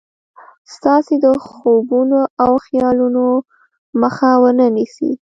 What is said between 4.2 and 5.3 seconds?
و نه نيسي.